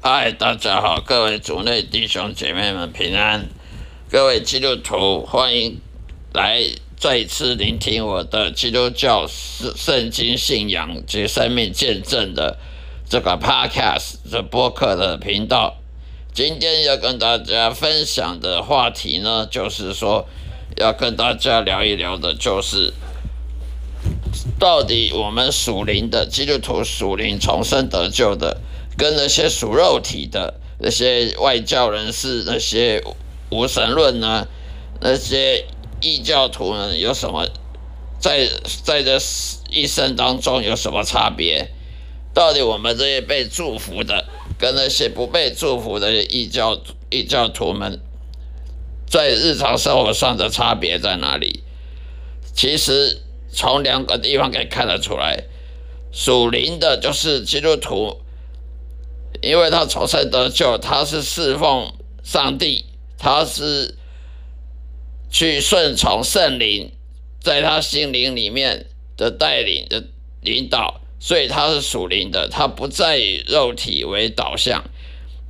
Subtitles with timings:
[0.00, 3.46] 嗨，大家好，各位族内弟兄姐妹们平安。
[4.10, 5.80] 各位基督徒，欢迎
[6.32, 6.62] 来
[6.96, 12.56] 再次聆听我的基督教圣经信仰及生命见证的
[13.08, 14.16] 这个 Podcast。
[14.30, 15.78] 这播客的频道，
[16.32, 20.26] 今天要跟大家分享的话题呢，就是说
[20.76, 22.94] 要跟大家聊一聊的就是。
[24.58, 28.60] 到底我们属灵的基督徒属灵重生得救的。
[28.96, 33.00] 跟那些属肉体的那些外教人士、那些
[33.48, 34.48] 无神论呢、
[35.00, 35.66] 那些
[36.00, 37.46] 异教徒呢，有什么
[38.18, 38.48] 在
[38.82, 39.16] 在这
[39.70, 41.70] 一生当中有什么差别？
[42.34, 44.24] 到底我们这些被祝福的，
[44.58, 46.76] 跟那些不被祝福的异教
[47.08, 48.00] 异教徒们，
[49.08, 51.62] 在日常生活上的差别在哪里？
[52.52, 55.44] 其实从两个地方可以看得出来，
[56.12, 58.20] 属灵的就是基督徒。
[59.40, 61.92] 因为他重生得救，他是侍奉
[62.24, 62.86] 上帝，
[63.18, 63.94] 他是
[65.30, 66.90] 去顺从圣灵
[67.40, 70.02] 在他心灵里面的带领的
[70.40, 74.82] 领导，所以他是属灵的，他不再以肉体为导向，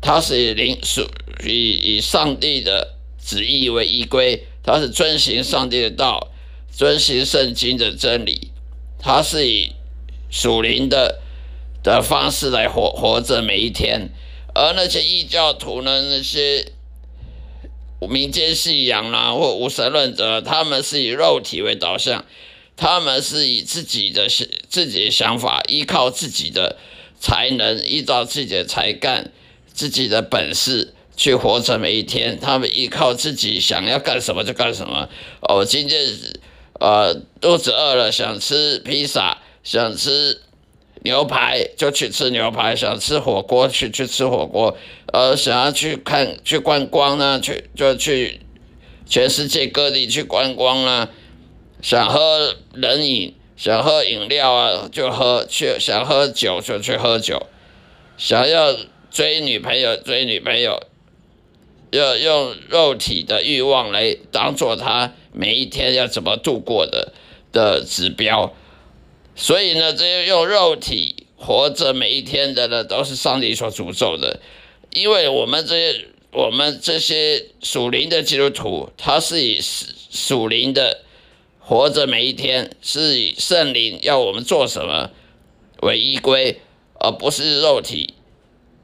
[0.00, 1.06] 他是以灵属
[1.44, 6.32] 以以上帝的旨意为依归，他是遵行上帝的道，
[6.76, 8.50] 遵循圣经的真理，
[8.98, 9.72] 他是以
[10.30, 11.22] 属灵的。
[11.82, 14.08] 的方式来活活着每一天，
[14.52, 16.72] 而那些异教徒呢，那些
[18.00, 22.24] 民间信仰啦或无神论者，他们是以肉体为导向，
[22.76, 24.26] 他们是以自己的
[24.68, 26.76] 自己的想法，依靠自己的
[27.20, 29.30] 才能，依照自己的才干、
[29.72, 32.36] 自己的本事去活着每一天。
[32.40, 35.08] 他们依靠自己想要干什么就干什么。
[35.42, 36.04] 哦，今天
[36.80, 40.40] 呃肚子饿了，想吃披萨，想吃。
[41.02, 44.76] 牛排就去吃牛排，想吃火锅去去吃火锅，
[45.12, 48.40] 呃，想要去看去观光呢，去就去
[49.06, 51.08] 全世界各地去观光啊，
[51.80, 57.46] 想喝冷饮，想喝饮料啊，就喝去，想喝酒就去喝酒，
[58.16, 58.74] 想要
[59.08, 60.82] 追女朋友追女朋友，
[61.92, 67.12] 要用肉体的欲望来当做他每一天要怎么度过的
[67.52, 68.54] 的指标。
[69.34, 74.40] 所以呢，这些用肉体活着每一天的呢，都是上帝所诅咒的。
[74.94, 81.02] 因为我们这些我们这些属灵的基督徒，他是以属灵的
[81.60, 85.10] 活着每一天，是以圣灵要我们做什么
[85.82, 86.60] 为依归，
[86.98, 88.14] 而不是肉体。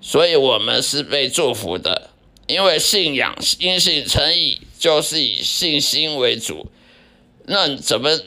[0.00, 2.10] 所以我们是被祝福的，
[2.46, 6.66] 因为信仰因信称义，就是以信心为主。
[7.46, 8.18] 那怎么？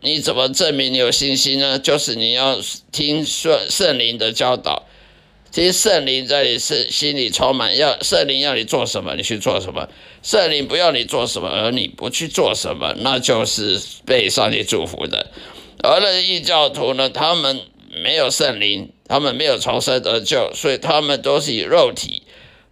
[0.00, 1.76] 你怎么证明你有信心呢？
[1.76, 2.60] 就是你要
[2.92, 4.86] 听圣圣灵的教导，
[5.50, 9.88] 听圣灵在你是心里充满，要圣灵要你做什么，你去做什么；
[10.22, 15.32] 圣灵不要你做什么，而你不去做什么，那就是被上帝祝福的。
[15.82, 17.62] 而那异教徒呢，他们
[18.00, 22.22] 没有圣灵，他们没有重生得救，所以他们都是以肉体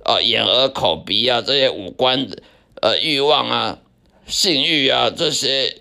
[0.04, 2.38] 啊、眼耳口鼻啊这些五官的
[2.86, 3.78] 呃欲望啊、
[4.26, 5.78] 性欲啊这些。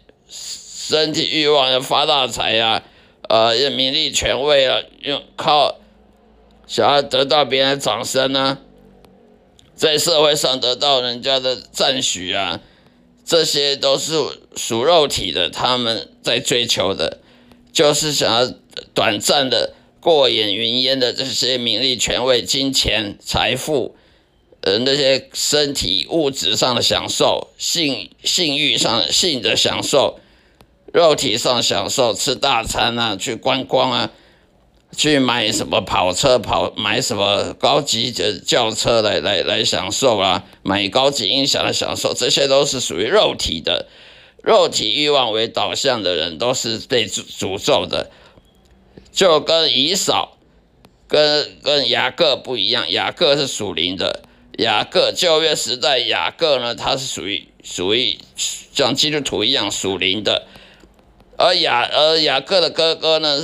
[0.88, 2.84] 身体欲望要发大财呀，
[3.28, 5.80] 呃，要名利权位啊，用靠
[6.68, 8.60] 想要得到别人掌声呢，
[9.76, 12.62] 在社会上得到人家的赞许啊，
[13.26, 14.14] 这些都是
[14.56, 17.18] 属肉体的，他们在追求的，
[17.74, 18.54] 就是想要
[18.94, 23.96] 短暂的、过眼云烟的这些名利权位、金钱、财富，
[24.66, 30.20] 呃，那些身体物质上的享受、性性欲上性的享受。
[30.92, 34.12] 肉体上享受吃大餐啊，去观光啊，
[34.96, 43.88] 去买什么跑车跑，买什么高级的轿车来来来享受啊，买高级音响来享受，这些都是属于肉体的，
[44.42, 48.10] 肉体欲望为导向的人都是被诅诅咒的，
[49.12, 50.38] 就跟以扫
[51.10, 54.24] 跟跟雅各不一样，雅各是属灵的，
[54.58, 58.18] 雅各旧约时代雅各呢，他是属于属于
[58.74, 60.48] 像基督徒一样属灵的。
[61.38, 63.42] 而雅而雅各的哥哥呢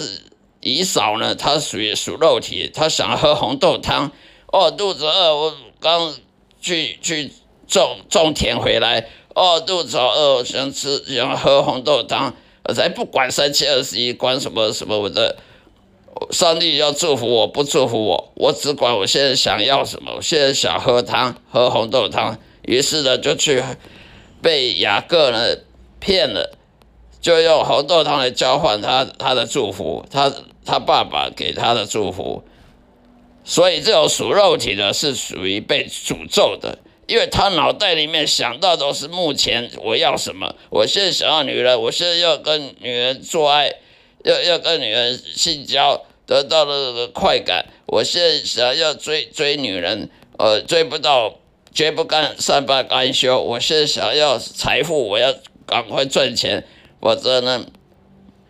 [0.61, 4.11] 以扫呢，他属于属肉体，他想喝红豆汤。
[4.47, 6.15] 哦，肚子饿，我刚
[6.61, 7.31] 去去
[7.67, 9.09] 种种田回来。
[9.35, 12.35] 哦，肚子好饿，想吃想喝红豆汤。
[12.63, 15.37] 我才不管三七二十一，管什么什么我的。
[16.31, 20.13] 上帝要祝福我不祝福我，我只管我现在想要什么。
[20.15, 22.37] 我现在想喝汤，喝红豆汤。
[22.63, 23.63] 于是呢，就去
[24.41, 25.57] 被雅各呢
[25.99, 26.57] 骗了。
[27.21, 30.33] 就用红豆汤来交换他他的祝福，他
[30.65, 32.43] 他爸爸给他的祝福。
[33.43, 43.71] 所以这种属肉体的是属于被诅咒的，因为他脑袋里面想到都是目前我要什么，我现在想要女人，我现在要跟女人做爱，
[44.23, 51.35] 要要跟女人性交，得到了这个快感，我现在想要追追女人，呃，追不到，
[51.73, 55.33] 绝不甘善罢甘休，我现在想要财富，我要
[55.65, 56.65] 赶快赚钱，
[56.99, 57.65] 否则呢，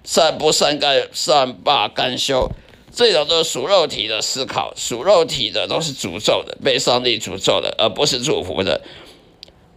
[0.03, 2.49] 善不善干善罢甘休。
[2.93, 8.81] 这种都是属肉体的思考，属肉体的都是诅咒的，被上帝诅咒的，而不是祝福的。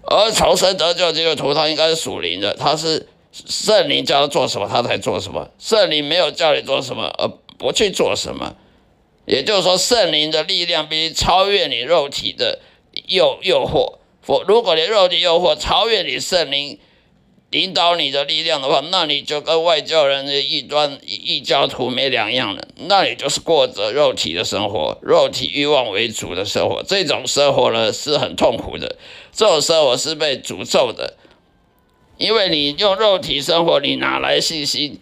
[0.02, 3.06] 而重生得救这个图，它应该是属灵的，它是
[3.46, 5.50] 圣灵叫他做什么，他才做什么。
[5.58, 7.28] 圣灵没有叫你做什么，而
[7.58, 8.54] 不去做什么。
[9.26, 12.60] 也就是说，圣灵的力量必须超越你肉体的
[13.08, 13.98] 诱诱惑。
[14.22, 16.78] 否，如果你肉体诱惑超越你圣灵。
[17.50, 22.66] 引导你的力量的话，那你就跟外教人的异端异教徒没两样了。
[22.75, 26.82] 那你就是过着肉体的生活，肉体欲望为主的生活。
[26.82, 28.96] 这种生活呢是很痛苦的，
[29.32, 31.14] 这种生活是被诅咒的，
[32.16, 35.00] 因为你用肉体生活，你哪来信心？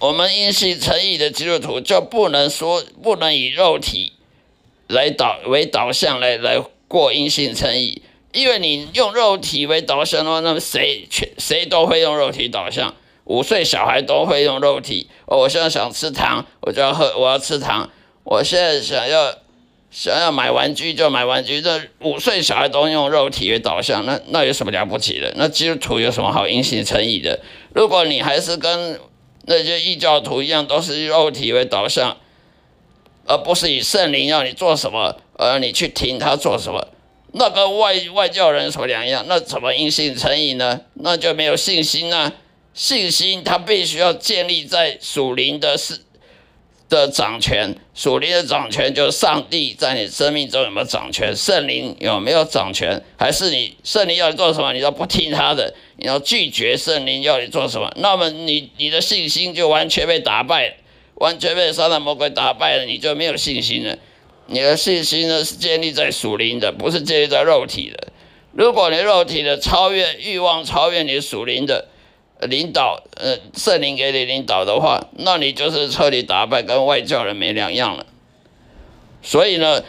[0.00, 4.12] 我们因信诚意的基督徒就不能说不能以肉体
[4.86, 8.02] 来导为导向来来过因信诚意。
[8.32, 12.94] 因为你用肉体为导向的话，那么谁全谁都会用肉体导向，
[13.24, 15.08] 五岁小孩都会用肉体。
[15.26, 17.90] 哦，我现在想吃糖，我就要喝，我要吃糖。
[18.24, 19.34] 我现在想要
[19.90, 21.60] 想要买玩具就买玩具。
[21.60, 25.32] 这五岁小孩都用肉体为导向，那那有什么了不起的？
[25.36, 27.40] 那基督徒有什么好因信诚意的？
[27.74, 28.98] 如果你还是跟
[29.46, 32.16] 那些异教徒一样，都是肉体为导向，
[33.26, 36.88] 而不是以圣灵要你做什么，而你去听他做什么。
[37.32, 40.80] 那跟外外教人所两样，那怎么因信成义呢？
[40.94, 42.32] 那就没有信心啊！
[42.74, 46.00] 信心它必须要建立在属灵的是
[46.88, 60.76] 的掌权，属灵的掌权就是上帝在你生命中有没有掌权，圣灵有没有掌权，还是你圣灵要你做什么，你都不听他的，你要拒绝圣灵要你做什么，那么你你的信心就完全被打败，
[61.16, 63.96] 完全被撒旦魔鬼打败了，你就没有信心了。
[64.46, 68.08] 你的信心呢是建立在属灵的，不是建立在肉体的。
[68.52, 71.88] 如果你肉体的超越欲望，超越你属灵的
[72.40, 78.06] 领导，呃，圣灵给你领导的话，那你就是彻底打败，跟外教人没两样了。
[79.22, 79.82] 所以呢，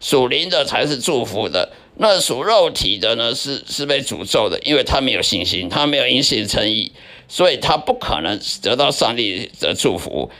[0.00, 6.92] 属灵的才是祝福的，那属肉体的呢是是被诅咒的，因为他没有信心，他没有因信诚意，
[7.28, 10.30] 所以他不可能得到上帝的祝福。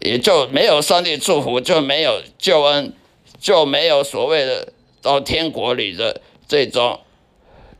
[0.00, 2.92] 也就没有上帝祝福，就没有救恩，
[3.40, 7.00] 就没有所谓的到天国里的这种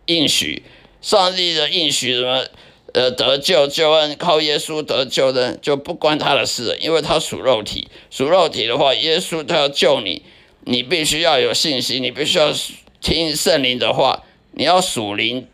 [0.06, 0.62] 应许。
[1.00, 2.44] 上帝的应许什么？
[2.92, 7.88] 呃，得救救恩靠耶稣得救的，就不关他的事，因为他属肉体。
[8.10, 10.22] 属肉体的话，耶稣他要救你，
[10.64, 12.52] 你必须要有信心，你必须要
[13.00, 14.22] 听圣灵的话，
[14.52, 15.46] 你要属灵，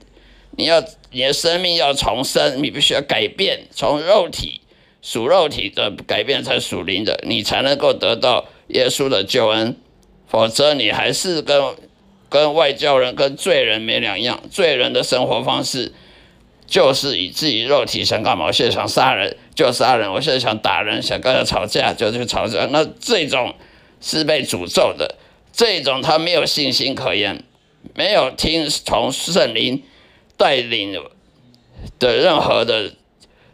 [0.57, 0.83] 你要
[1.13, 4.61] 你的生命要重生，你必须要改变，从肉体。
[5.01, 9.77] 属肉体的改变成属灵的，你才能够得到耶稣的救恩，
[10.27, 11.77] 否则你还是跟
[12.29, 14.43] 跟外教人、跟罪人没两样。
[14.51, 15.93] 罪人的生活方式
[16.69, 22.69] 就是以自己肉体想干嘛，我现在想杀人就杀人，我现在想打人，想跟他吵架就去吵架。
[22.71, 23.55] 那这种
[24.01, 25.17] 是被诅咒的，
[25.53, 27.43] 这种他没有信心可言，
[27.95, 29.83] 没有听从圣灵
[30.37, 30.93] 带领
[31.99, 32.93] 的任何的。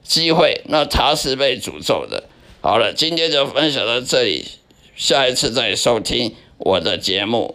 [0.07, 2.25] 机会，那他是被诅咒的。
[2.61, 4.45] 好了，今天就分享到这里，
[4.95, 7.55] 下一次再收听我的节目。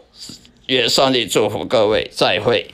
[0.66, 2.66] 愿上帝祝福各位，再会。